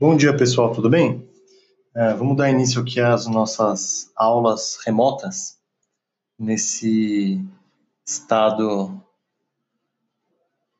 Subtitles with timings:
[0.00, 1.28] Bom dia, pessoal, tudo bem?
[1.92, 5.58] É, vamos dar início aqui às nossas aulas remotas,
[6.38, 7.44] nesse
[8.06, 9.02] estado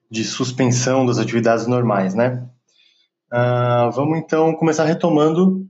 [0.08, 2.48] de suspensão das atividades normais, né?
[3.26, 5.68] Uh, vamos então começar retomando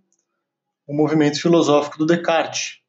[0.87, 2.81] o movimento filosófico do Descartes.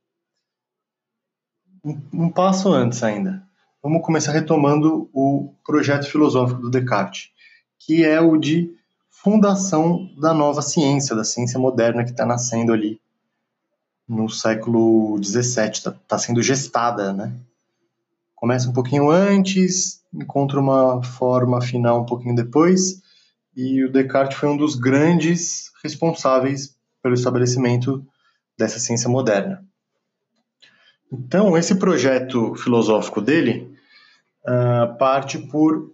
[1.81, 3.47] Um, um passo antes ainda.
[3.81, 7.29] Vamos começar retomando o projeto filosófico do Descartes,
[7.79, 8.77] que é o de
[9.21, 13.01] fundação da nova ciência, da ciência moderna que está nascendo ali
[14.07, 17.35] no século XVII, está tá sendo gestada, né?
[18.33, 23.01] Começa um pouquinho antes, encontra uma forma final um pouquinho depois,
[23.55, 28.05] e o Descartes foi um dos grandes responsáveis pelo estabelecimento
[28.57, 29.63] dessa ciência moderna.
[31.11, 33.75] Então, esse projeto filosófico dele
[34.45, 35.91] uh, parte por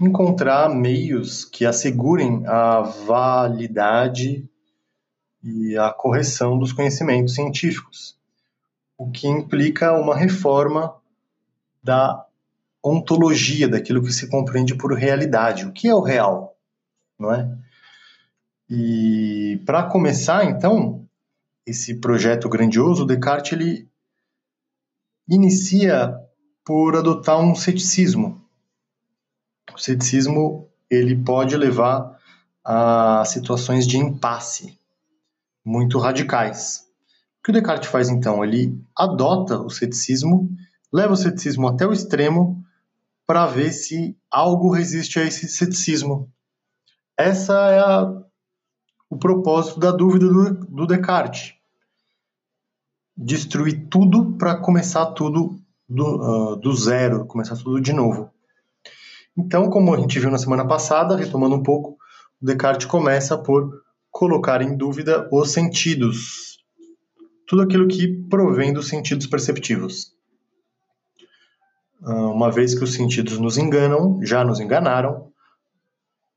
[0.00, 4.48] encontrar meios que assegurem a validade
[5.42, 8.18] e a correção dos conhecimentos científicos,
[8.96, 10.96] o que implica uma reforma
[11.82, 12.26] da
[12.82, 15.66] ontologia, daquilo que se compreende por realidade.
[15.66, 16.56] O que é o real,
[17.18, 17.58] não é?
[18.68, 21.06] E para começar, então,
[21.66, 23.88] esse projeto grandioso, Descartes ele
[25.28, 26.14] inicia
[26.64, 28.40] por adotar um ceticismo,
[29.80, 32.18] o ceticismo ele pode levar
[32.62, 34.78] a situações de impasse
[35.64, 36.84] muito radicais.
[37.38, 38.44] O que o Descartes faz então?
[38.44, 40.50] Ele adota o ceticismo,
[40.92, 42.62] leva o ceticismo até o extremo
[43.26, 46.30] para ver se algo resiste a esse ceticismo.
[47.16, 48.22] Essa é a,
[49.08, 51.54] o propósito da dúvida do, do Descartes.
[53.16, 55.58] Destruir tudo para começar tudo
[55.88, 58.30] do, uh, do zero, começar tudo de novo.
[59.36, 61.96] Então, como a gente viu na semana passada, retomando um pouco,
[62.40, 63.70] Descartes começa por
[64.10, 66.58] colocar em dúvida os sentidos,
[67.46, 70.12] tudo aquilo que provém dos sentidos perceptivos.
[72.02, 75.30] Ah, uma vez que os sentidos nos enganam, já nos enganaram,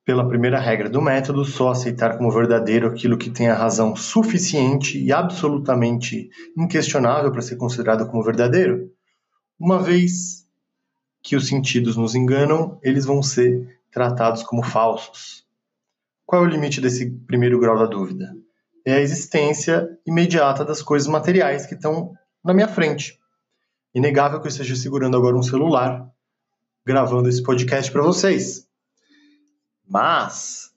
[0.05, 5.01] pela primeira regra do método, só aceitar como verdadeiro aquilo que tem a razão suficiente
[5.01, 8.91] e absolutamente inquestionável para ser considerado como verdadeiro,
[9.57, 10.42] uma vez
[11.23, 15.45] que os sentidos nos enganam, eles vão ser tratados como falsos.
[16.25, 18.35] Qual é o limite desse primeiro grau da dúvida?
[18.85, 22.13] É a existência imediata das coisas materiais que estão
[22.43, 23.17] na minha frente.
[23.95, 26.11] Inegável que eu esteja segurando agora um celular,
[26.85, 28.67] gravando esse podcast para vocês.
[29.87, 30.73] Mas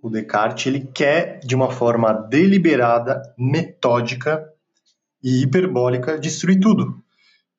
[0.00, 4.48] o Descartes ele quer, de uma forma deliberada, metódica
[5.22, 7.02] e hiperbólica, destruir tudo.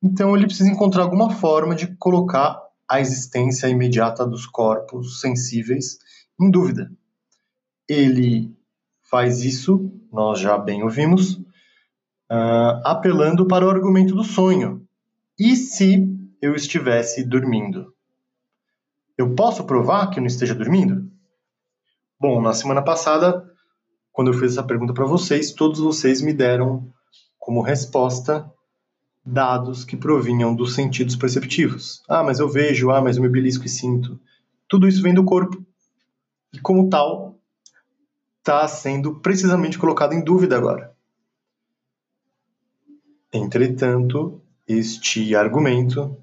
[0.04, 6.00] Então ele precisa encontrar alguma forma de colocar a existência imediata dos corpos sensíveis
[6.40, 6.92] em dúvida.
[7.88, 8.56] Ele
[9.04, 14.88] faz isso, nós já bem ouvimos, uh, apelando para o argumento do sonho.
[15.38, 16.08] E se
[16.42, 17.94] eu estivesse dormindo?
[19.18, 21.12] Eu posso provar que eu não esteja dormindo?
[22.20, 23.44] Bom, na semana passada,
[24.12, 26.92] quando eu fiz essa pergunta para vocês, todos vocês me deram
[27.38, 28.52] como resposta
[29.26, 32.04] dados que provinham dos sentidos perceptivos.
[32.10, 34.20] Ah, mas eu vejo, ah, mas eu me belisco e sinto.
[34.68, 35.64] Tudo isso vem do corpo.
[36.54, 37.36] E como tal,
[38.40, 40.92] está sendo precisamente colocado em dúvida agora.
[43.32, 46.18] Entretanto, este argumento,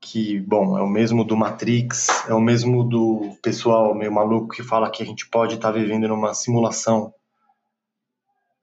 [0.00, 4.62] que, bom, é o mesmo do Matrix, é o mesmo do pessoal meio maluco que
[4.62, 7.12] fala que a gente pode estar tá vivendo numa simulação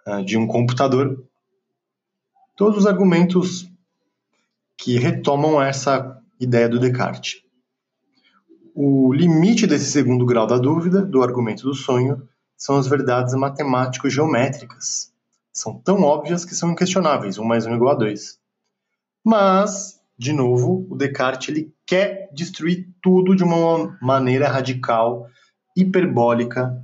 [0.07, 1.23] uh, de um computador,
[2.56, 3.69] todos os argumentos
[4.77, 7.41] que retomam essa ideia do Descartes.
[8.73, 12.27] O limite desse segundo grau da dúvida, do argumento do sonho,
[12.57, 15.13] são as verdades matemático-geométricas.
[15.51, 18.37] São tão óbvias que são inquestionáveis, 1 mais 1 igual a 2.
[19.23, 25.27] Mas, de novo, o Descartes ele quer destruir tudo de uma maneira radical,
[25.75, 26.83] hiperbólica,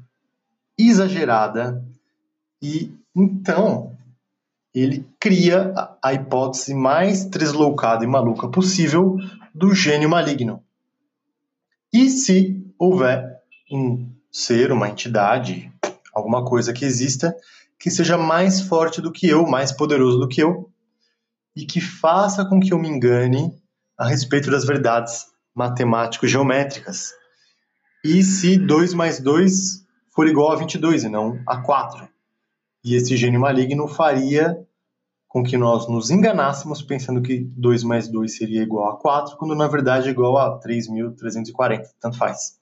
[0.77, 1.85] exagerada,
[2.61, 3.90] e então
[4.73, 9.17] ele cria a hipótese mais tresloucada e maluca possível
[9.53, 10.63] do gênio maligno.
[11.93, 13.41] E se houver
[13.71, 15.71] um ser, uma entidade,
[16.13, 17.35] alguma coisa que exista,
[17.77, 20.69] que seja mais forte do que eu, mais poderoso do que eu,
[21.55, 23.53] e que faça com que eu me engane
[23.97, 27.11] a respeito das verdades matemático-geométricas.
[28.03, 29.85] E se 2 mais 2
[30.15, 32.07] for igual a 22 e não a 4?
[32.83, 34.65] E esse gênio maligno faria
[35.27, 39.55] com que nós nos enganássemos pensando que 2 mais 2 seria igual a 4, quando
[39.55, 42.59] na verdade é igual a 3.340, tanto faz.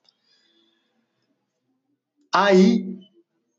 [2.31, 2.99] Aí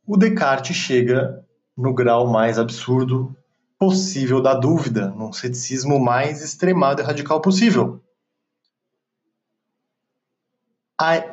[0.07, 1.45] o Descartes chega
[1.77, 3.37] no grau mais absurdo
[3.79, 8.01] possível da dúvida, num ceticismo mais extremado e radical possível.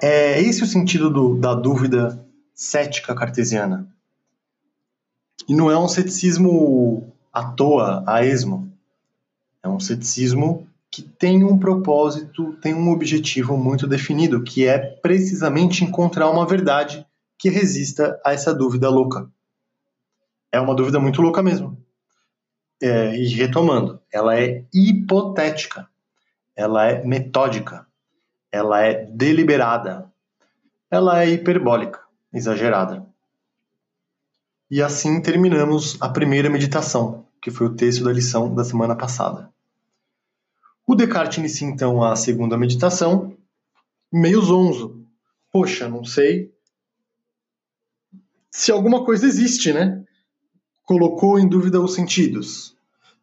[0.02, 2.26] É esse o sentido do, da dúvida
[2.56, 3.88] cética cartesiana.
[5.48, 8.72] E não é um ceticismo à toa, a esmo.
[9.62, 15.84] É um ceticismo que tem um propósito, tem um objetivo muito definido, que é precisamente
[15.84, 17.06] encontrar uma verdade
[17.38, 19.30] que resista a essa dúvida louca.
[20.52, 21.78] É uma dúvida muito louca mesmo.
[22.82, 25.88] É, e retomando, ela é hipotética,
[26.56, 27.86] ela é metódica,
[28.52, 30.12] ela é deliberada,
[30.90, 32.00] ela é hiperbólica,
[32.34, 33.06] exagerada.
[34.70, 39.50] E assim terminamos a primeira meditação, que foi o texto da lição da semana passada.
[40.86, 43.38] O Descartes inicia então a segunda meditação,
[44.12, 45.06] meio zonzo.
[45.52, 46.52] Poxa, não sei
[48.52, 50.04] se alguma coisa existe, né?
[50.84, 52.76] Colocou em dúvida os sentidos.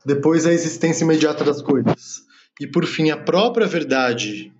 [0.07, 2.23] Depois a existência imediata das coisas.
[2.61, 4.53] E por fim, a própria verdade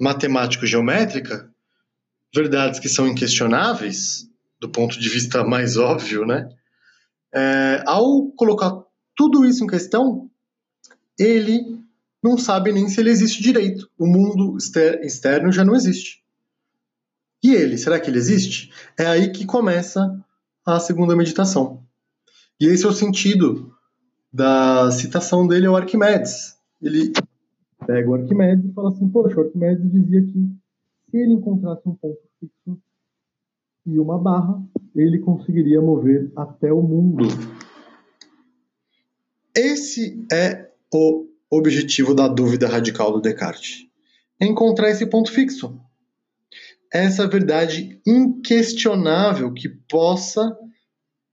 [0.00, 1.52] matemático-geométrica,
[2.34, 4.28] verdades que são inquestionáveis,
[4.64, 6.48] do ponto de vista mais óbvio, né?
[7.34, 8.82] É, ao colocar
[9.14, 10.30] tudo isso em questão,
[11.18, 11.78] ele
[12.22, 13.90] não sabe nem se ele existe direito.
[13.98, 14.56] O mundo
[15.02, 16.24] externo já não existe.
[17.42, 18.72] E ele, será que ele existe?
[18.98, 20.18] É aí que começa
[20.64, 21.84] a segunda meditação.
[22.58, 23.70] E esse é o sentido
[24.32, 26.56] da citação dele ao Arquimedes.
[26.80, 27.12] Ele
[27.86, 30.32] pega o Arquimedes e fala assim: Poxa, o Arquimedes dizia que
[31.10, 32.80] se ele encontrasse um ponto fixo
[33.86, 34.62] e uma barra,
[34.94, 37.26] ele conseguiria mover até o mundo.
[39.54, 43.86] Esse é o objetivo da dúvida radical do Descartes:
[44.40, 45.78] encontrar esse ponto fixo.
[46.92, 50.56] Essa verdade inquestionável que possa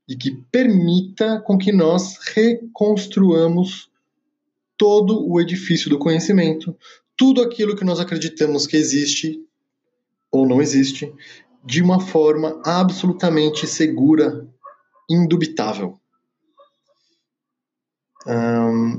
[0.09, 3.89] e que permita com que nós reconstruamos
[4.75, 6.75] todo o edifício do conhecimento,
[7.15, 9.39] tudo aquilo que nós acreditamos que existe
[10.31, 11.13] ou não existe,
[11.63, 14.47] de uma forma absolutamente segura,
[15.09, 15.99] indubitável.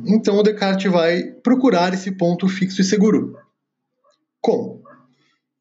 [0.06, 3.38] então o Descartes vai procurar esse ponto fixo e seguro.
[4.40, 4.82] Como?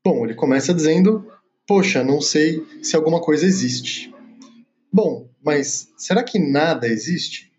[0.04, 1.26] Bom, ele começa dizendo:
[1.68, 4.14] Poxa, não sei se alguma coisa existe.
[4.92, 7.52] Bom, mas será que nada existe?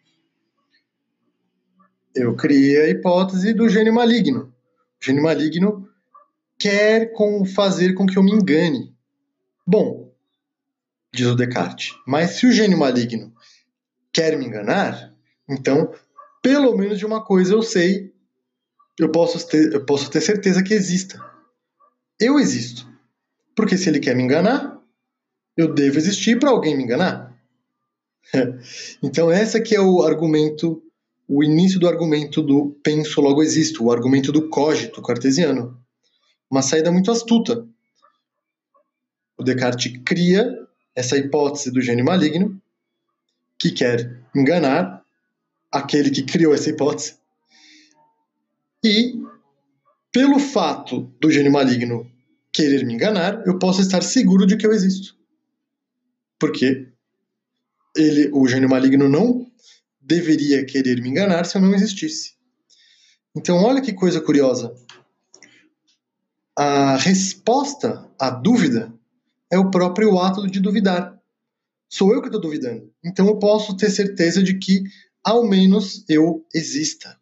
[2.14, 4.52] Eu criei a hipótese do gênio maligno.
[5.00, 5.88] O gênio maligno
[6.58, 8.94] quer com fazer com que eu me engane.
[9.66, 10.12] Bom,
[11.12, 13.32] diz o Descartes, mas se o gênio maligno
[14.12, 15.14] quer me enganar,
[15.48, 15.92] então,
[16.42, 18.12] pelo menos de uma coisa eu sei,
[18.98, 21.20] eu posso ter, eu posso ter certeza que exista.
[22.18, 22.90] Eu existo.
[23.54, 24.80] Porque se ele quer me enganar,
[25.56, 27.36] eu devo existir para alguém me enganar.
[29.02, 30.82] então, essa que é o argumento,
[31.28, 35.78] o início do argumento do penso logo existo, o argumento do cogito cartesiano.
[36.50, 37.66] Uma saída muito astuta.
[39.42, 40.56] O Descartes cria
[40.94, 42.62] essa hipótese do gênio maligno,
[43.58, 45.04] que quer enganar
[45.68, 47.16] aquele que criou essa hipótese.
[48.84, 49.20] E,
[50.12, 52.08] pelo fato do gênio maligno
[52.52, 55.16] querer me enganar, eu posso estar seguro de que eu existo.
[56.38, 56.86] Porque
[57.96, 59.50] ele, o gênio maligno não
[60.00, 62.34] deveria querer me enganar se eu não existisse.
[63.34, 64.72] Então, olha que coisa curiosa.
[66.56, 68.92] A resposta à dúvida
[69.52, 71.20] é o próprio ato de duvidar.
[71.86, 72.90] Sou eu que estou duvidando.
[73.04, 74.82] Então, eu posso ter certeza de que,
[75.22, 77.20] ao menos, eu exista.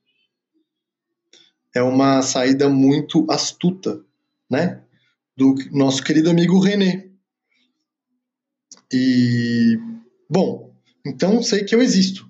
[1.74, 4.00] É uma saída muito astuta,
[4.48, 4.80] né?
[5.36, 7.10] Do nosso querido amigo René.
[8.92, 9.76] E,
[10.28, 10.72] bom,
[11.04, 12.28] então sei que eu existo,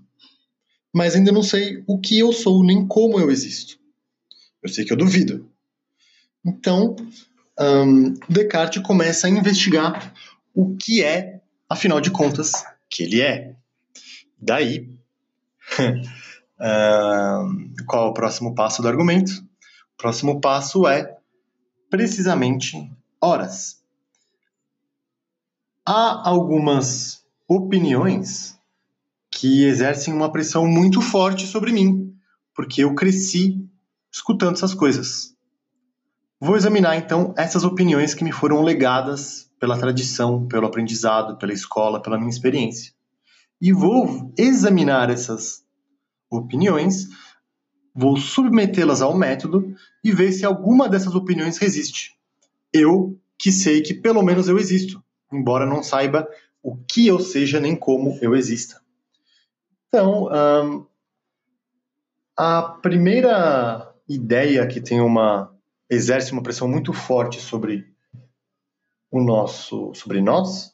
[0.94, 3.78] mas ainda não sei o que eu sou, nem como eu existo.
[4.62, 5.50] Eu sei que eu duvido.
[6.44, 6.96] Então,
[7.60, 10.14] um, Descartes começa a investigar
[10.54, 12.52] o que é, afinal de contas,
[12.88, 13.54] que ele é.
[14.40, 14.88] Daí,
[17.86, 19.30] qual é o próximo passo do argumento?
[19.30, 21.16] O próximo passo é
[21.90, 22.90] precisamente
[23.20, 23.82] horas.
[25.84, 28.58] Há algumas opiniões
[29.30, 32.14] que exercem uma pressão muito forte sobre mim,
[32.54, 33.68] porque eu cresci
[34.12, 35.34] escutando essas coisas.
[36.40, 42.00] Vou examinar então essas opiniões que me foram legadas pela tradição, pelo aprendizado, pela escola,
[42.00, 42.94] pela minha experiência.
[43.60, 45.62] E vou examinar essas
[46.30, 47.08] opiniões,
[47.94, 52.18] vou submetê-las ao método e ver se alguma dessas opiniões resiste.
[52.72, 56.26] Eu que sei que pelo menos eu existo, embora não saiba
[56.62, 58.80] o que eu seja nem como eu exista.
[59.88, 60.86] Então, um,
[62.34, 65.54] a primeira ideia que tem uma
[65.90, 67.84] exerce uma pressão muito forte sobre
[69.10, 70.72] o nosso, sobre nós,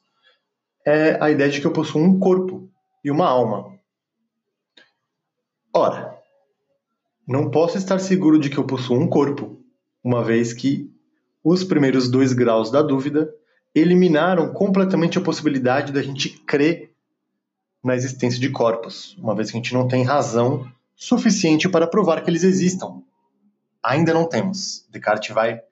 [0.84, 2.68] é a ideia de que eu possuo um corpo
[3.02, 3.74] e uma alma.
[5.74, 6.16] Ora,
[7.26, 9.58] não posso estar seguro de que eu possuo um corpo,
[10.04, 10.92] uma vez que
[11.42, 13.32] os primeiros dois graus da dúvida
[13.74, 16.92] eliminaram completamente a possibilidade da gente crer
[17.82, 22.22] na existência de corpos, uma vez que a gente não tem razão suficiente para provar
[22.22, 23.02] que eles existam.
[23.86, 24.84] Ainda não temos.
[24.90, 25.62] Descartes vai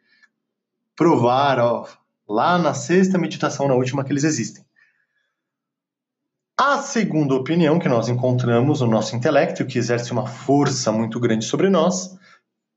[0.95, 1.89] provar ó,
[2.29, 4.65] lá na sexta meditação, na última, que eles existem.
[6.57, 11.45] A segunda opinião que nós encontramos no nosso intelecto, que exerce uma força muito grande
[11.45, 12.17] sobre nós,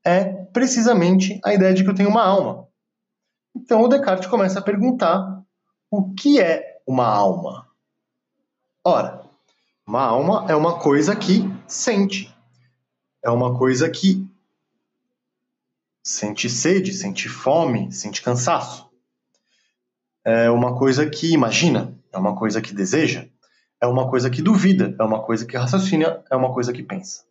[0.04, 2.66] é precisamente a ideia de que eu tenho uma alma.
[3.54, 5.40] Então o Descartes começa a perguntar
[5.88, 7.68] o que é uma alma.
[8.84, 9.22] Ora,
[9.86, 12.34] uma alma é uma coisa que sente,
[13.22, 14.27] é uma coisa que
[16.08, 18.88] sente sede, sente fome, sente cansaço.
[20.24, 23.28] É uma coisa que imagina, é uma coisa que deseja,
[23.78, 27.24] é uma coisa que duvida, é uma coisa que raciocina, é uma coisa que pensa.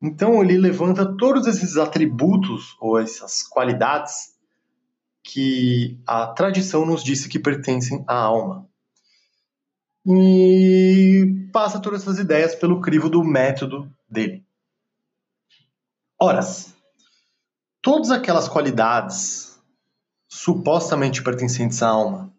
[0.00, 4.36] Então ele levanta todos esses atributos ou essas qualidades
[5.24, 8.68] que a tradição nos disse que pertencem à alma.
[10.06, 14.46] E passa todas essas ideias pelo crivo do método dele.
[16.16, 16.42] Ora,
[17.86, 19.62] todas aquelas qualidades
[20.26, 22.32] supostamente pertencentes à alma,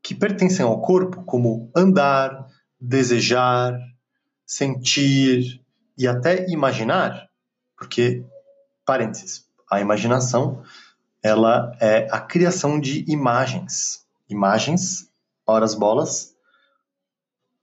[0.00, 2.46] que pertencem ao corpo, como andar,
[2.80, 3.76] desejar,
[4.46, 5.60] sentir
[5.98, 7.28] e até imaginar,
[7.76, 8.24] porque,
[8.86, 10.62] parênteses, a imaginação
[11.20, 14.06] ela é a criação de imagens.
[14.28, 15.10] Imagens,
[15.44, 16.32] horas bolas.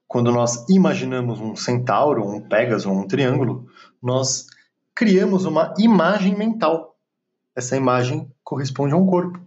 [0.06, 3.66] Quando nós imaginamos um centauro, um pégaso, um triângulo,
[4.02, 4.44] nós
[4.94, 6.90] criamos uma imagem mental.
[7.54, 9.40] Essa imagem corresponde a um corpo.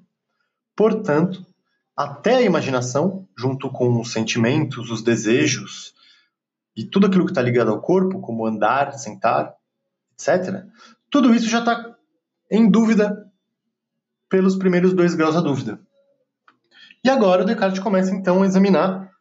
[0.76, 1.46] Portanto,
[1.96, 5.94] até a imaginação, junto com os sentimentos, os desejos
[6.76, 9.54] e tudo aquilo que está ligado ao corpo, como andar, sentar,
[10.14, 10.66] etc.,
[11.10, 11.96] tudo isso já está
[12.50, 13.32] em dúvida
[14.28, 15.80] pelos primeiros dois graus da dúvida.
[17.04, 19.12] E agora o Descartes começa então a examinar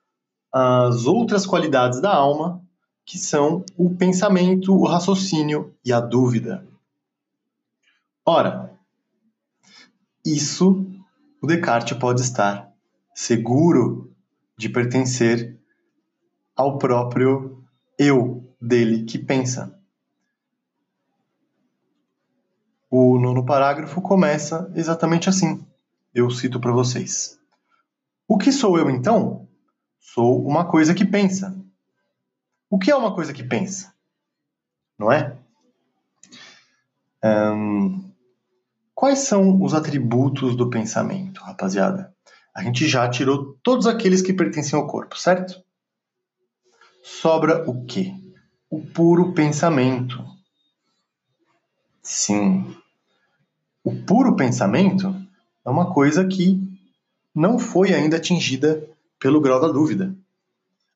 [0.51, 2.63] as outras qualidades da alma,
[3.05, 6.67] que são o pensamento, o raciocínio e a dúvida.
[8.25, 8.72] Ora,
[10.25, 10.87] isso
[11.41, 12.73] o Descartes pode estar
[13.15, 14.15] seguro
[14.57, 15.59] de pertencer
[16.55, 17.65] ao próprio
[17.99, 19.79] eu dele que pensa.
[22.91, 25.67] O nono parágrafo começa exatamente assim.
[26.15, 27.41] Eu cito para vocês.
[28.29, 29.49] O que sou eu então?
[29.99, 31.59] Sou uma coisa que pensa.
[32.69, 33.95] O que é uma coisa que pensa?
[34.99, 35.37] Não é?
[39.03, 42.15] Quais são os atributos do pensamento, rapaziada?
[42.55, 45.61] A gente já tirou todos aqueles que pertencem ao corpo, certo?
[47.03, 48.15] Sobra o quê?
[48.71, 50.25] O puro pensamento.
[52.01, 52.77] Sim,
[53.83, 55.13] o puro pensamento
[55.67, 56.61] é uma coisa que
[57.35, 60.15] não foi ainda atingida pelo grau da dúvida.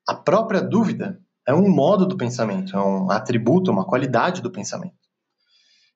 [0.07, 4.95] A própria dúvida é um modo do pensamento, é um atributo, uma qualidade do pensamento.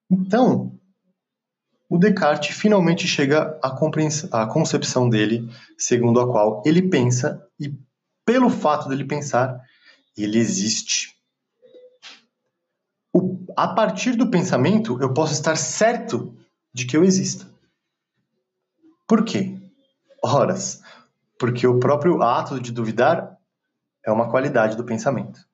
[0.09, 0.77] Então,
[1.91, 7.77] o Descartes finalmente chega à, à concepção dele, segundo a qual ele pensa e,
[8.25, 9.61] pelo fato dele pensar,
[10.15, 11.13] ele existe.
[13.13, 16.33] O, a partir do pensamento, eu posso estar certo
[16.73, 17.53] de que eu existo.
[19.05, 19.59] Por quê?
[20.23, 20.81] Horas,
[21.37, 23.37] porque o próprio ato de duvidar
[24.05, 25.45] é uma qualidade do pensamento.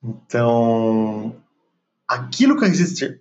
[0.00, 1.34] Então,
[2.14, 3.18] aquilo que resiste,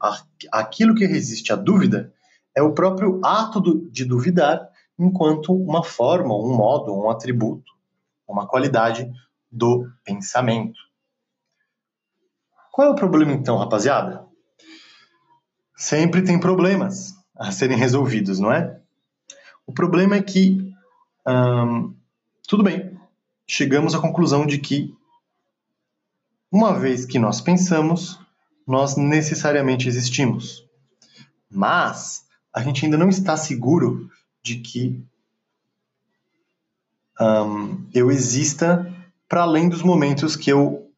[0.52, 2.14] aquilo que resiste à dúvida
[2.56, 7.72] é o próprio ato de duvidar enquanto uma forma, um modo, um atributo,
[8.28, 9.12] uma qualidade
[9.52, 10.80] do pensamento.
[12.72, 14.28] Qual é o problema então, rapaziada?
[15.84, 18.80] sempre tem problemas a serem resolvidos, não é?
[19.68, 20.74] O problema é que,
[21.28, 21.94] hum,
[22.48, 22.98] tudo bem,
[23.46, 24.96] chegamos à conclusão de que,
[26.50, 28.18] uma vez que nós pensamos,
[28.66, 30.68] nós necessariamente existimos.
[31.50, 34.10] Mas a gente ainda não está seguro
[34.42, 35.04] de que
[37.20, 38.92] um, eu exista
[39.28, 40.92] para além dos momentos que eu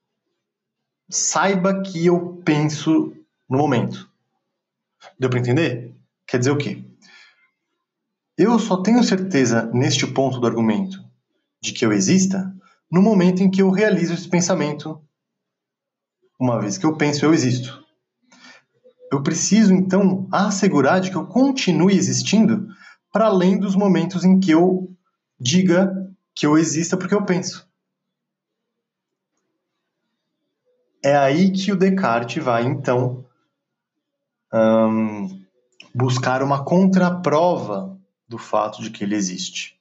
[1.10, 3.16] saiba que eu penso
[3.50, 4.10] no momento.
[5.20, 5.94] Deu para entender?
[6.26, 6.84] Quer dizer o quê?
[8.38, 11.04] Eu só tenho certeza neste ponto do argumento
[11.62, 12.54] de que eu exista
[12.92, 15.02] no momento em que eu realizo esse pensamento.
[16.40, 17.84] Uma vez que eu penso, eu existo.
[19.12, 22.68] Eu preciso então assegurar de que eu continue existindo
[23.12, 24.94] para além dos momentos em que eu
[25.40, 27.66] diga que eu exista porque eu penso.
[31.04, 33.26] É aí que o Descartes vai então
[35.94, 39.80] buscar uma contraprova do fato de que ele existe.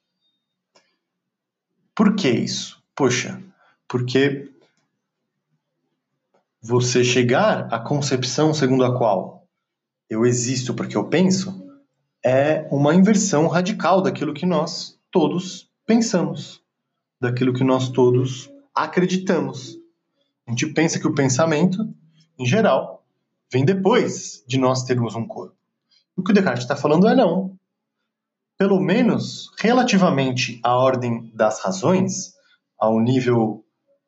[1.94, 2.82] Por que isso?
[2.94, 3.42] Poxa,
[3.88, 4.52] porque
[6.66, 9.46] você chegar à concepção segundo a qual
[10.08, 11.62] eu existo porque eu penso
[12.24, 16.62] é uma inversão radical daquilo que nós todos pensamos,
[17.20, 19.78] daquilo que nós todos acreditamos.
[20.46, 21.86] A gente pensa que o pensamento,
[22.38, 23.04] em geral,
[23.52, 25.54] vem depois de nós termos um corpo.
[26.16, 27.58] O que o Descartes está falando é não.
[28.56, 32.32] Pelo menos relativamente à ordem das razões,
[32.78, 33.63] ao nível,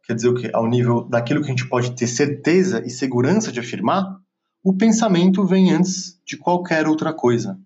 [0.06, 0.50] quer dizer o quê?
[0.52, 4.20] Ao nível daquilo que a gente pode ter certeza e segurança de afirmar,
[4.62, 7.58] o pensamento vem antes de qualquer outra coisa.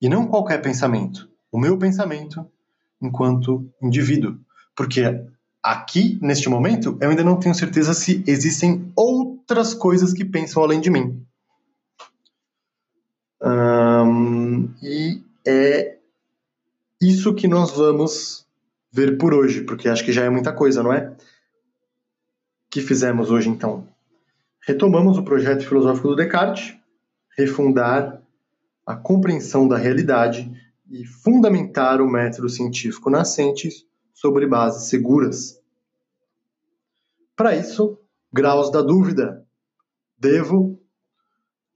[0.00, 1.28] E não qualquer pensamento.
[1.52, 2.46] O meu pensamento
[3.00, 4.38] enquanto indivíduo.
[4.74, 5.02] Porque
[5.62, 10.80] aqui, neste momento, eu ainda não tenho certeza se existem outras coisas que pensam além
[10.80, 11.24] de mim.
[14.82, 15.96] e é
[17.00, 18.46] isso que nós vamos
[18.90, 21.12] ver por hoje, porque acho que já é muita coisa, não é?
[22.74, 23.86] Que fizemos hoje então?
[24.66, 26.76] Retomamos o projeto filosófico do Descartes,
[27.38, 28.20] refundar
[28.84, 30.52] a compreensão da realidade
[30.90, 33.70] e fundamentar o método científico nascente
[34.12, 35.62] sobre bases seguras.
[37.36, 37.96] Para isso,
[38.32, 39.46] graus da dúvida.
[40.18, 40.76] Devo,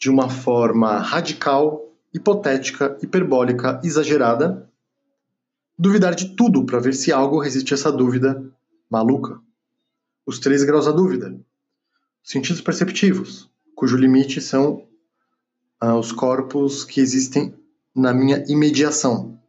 [0.01, 4.69] de uma forma radical, hipotética, hiperbólica, exagerada,
[5.79, 8.45] duvidar de tudo para ver se algo resiste a essa dúvida
[8.91, 9.41] maluca.
[10.29, 11.41] Os três graus da dúvida.
[12.23, 14.87] Sentidos perceptivos, cujo limite são
[15.81, 17.55] ah, os corpos que existem
[17.97, 19.41] na minha imediação.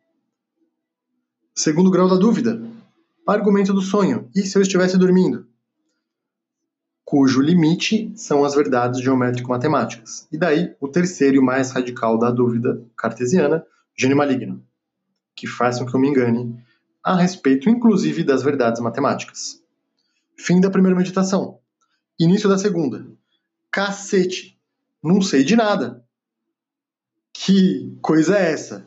[1.53, 2.65] Segundo grau da dúvida,
[3.27, 4.29] argumento do sonho.
[4.33, 5.45] E se eu estivesse dormindo?
[7.03, 10.29] Cujo limite são as verdades geométrico-matemáticas.
[10.31, 13.65] E daí, o terceiro e mais radical da dúvida cartesiana,
[13.97, 14.63] gênio maligno,
[15.35, 16.57] que faz com que eu me engane
[17.03, 19.59] a respeito, inclusive, das verdades matemáticas.
[20.39, 21.59] Fim da primeira meditação.
[22.19, 23.05] Início da segunda.
[23.71, 24.57] Cacete!
[25.03, 26.03] Não sei de nada
[27.41, 28.85] que coisa é essa?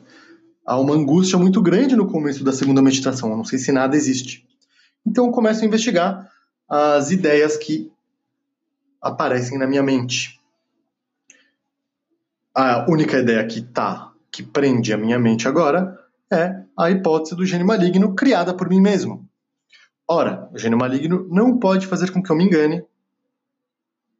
[0.65, 3.31] Há uma angústia muito grande no começo da segunda meditação.
[3.31, 4.47] Eu não sei se nada existe.
[5.05, 6.31] Então eu começo a investigar
[6.69, 7.91] as ideias que
[9.01, 10.39] aparecem na minha mente.
[12.55, 15.99] A única ideia que tá, que prende a minha mente agora,
[16.31, 19.27] é a hipótese do gênio maligno criada por mim mesmo.
[20.07, 22.85] Ora, o gênio maligno não pode fazer com que eu me engane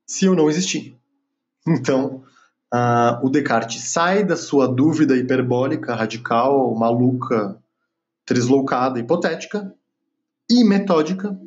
[0.06, 0.98] se eu não existir.
[1.68, 2.24] Então,
[2.74, 7.58] uh, o Descartes sai da sua dúvida hiperbólica, radical, maluca,
[8.26, 9.74] trisloucada, hipotética
[10.50, 11.38] e metódica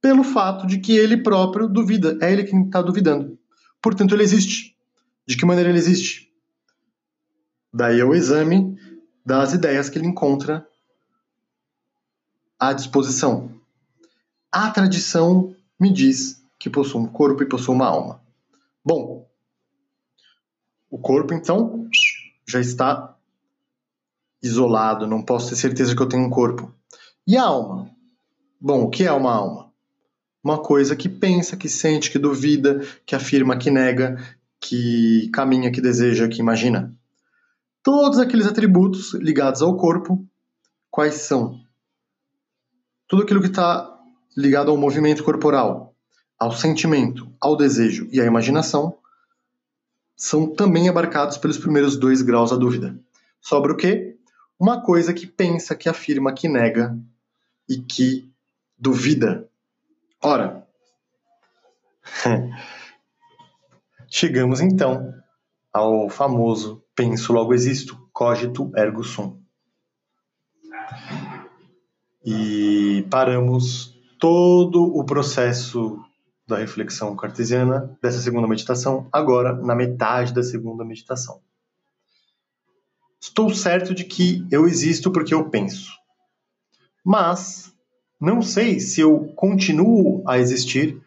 [0.00, 3.38] pelo fato de que ele próprio duvida, é ele quem está duvidando.
[3.82, 4.76] Portanto, ele existe.
[5.26, 6.32] De que maneira ele existe?
[7.72, 8.76] Daí é o exame
[9.24, 10.66] das ideias que ele encontra
[12.58, 13.50] à disposição.
[14.50, 18.20] A tradição me diz que possui um corpo e possui uma alma.
[18.84, 19.28] Bom,
[20.90, 21.86] o corpo, então,
[22.46, 23.14] já está
[24.42, 26.74] isolado, não posso ter certeza que eu tenho um corpo.
[27.26, 27.90] E a alma?
[28.60, 29.70] Bom, o que é uma alma?
[30.42, 34.16] Uma coisa que pensa, que sente, que duvida, que afirma, que nega,
[34.60, 36.94] que caminha, que deseja, que imagina.
[37.82, 40.26] Todos aqueles atributos ligados ao corpo,
[40.90, 41.60] quais são?
[43.08, 43.98] Tudo aquilo que está
[44.36, 45.94] ligado ao movimento corporal,
[46.38, 48.98] ao sentimento, ao desejo e à imaginação
[50.14, 53.00] são também abarcados pelos primeiros dois graus da dúvida.
[53.40, 54.18] Sobra o quê?
[54.60, 56.98] Uma coisa que pensa, que afirma, que nega
[57.66, 58.30] e que
[58.76, 59.48] duvida.
[60.22, 60.66] Ora,
[64.06, 65.14] chegamos então
[65.72, 69.40] ao famoso penso logo existo, cogito ergo sum.
[72.24, 76.02] E paramos todo o processo
[76.46, 81.40] da reflexão cartesiana dessa segunda meditação, agora na metade da segunda meditação.
[83.20, 85.92] Estou certo de que eu existo porque eu penso,
[87.04, 87.72] mas
[88.20, 91.00] não sei se eu continuo a existir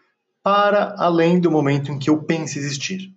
[0.44, 3.14] para além do momento em que eu pense existir.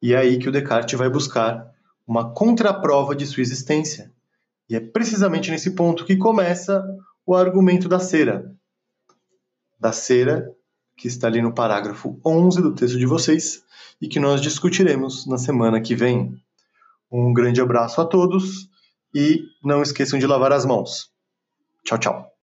[0.00, 1.72] E é aí que o Descartes vai buscar
[2.06, 4.12] uma contraprova de sua existência.
[4.68, 6.84] E é precisamente nesse ponto que começa
[7.26, 8.54] o argumento da cera.
[9.78, 10.50] Da cera,
[10.96, 13.62] que está ali no parágrafo 11 do texto de vocês
[14.00, 16.34] e que nós discutiremos na semana que vem.
[17.10, 18.68] Um grande abraço a todos
[19.14, 21.10] e não esqueçam de lavar as mãos.
[21.84, 22.30] Tchau, tchau.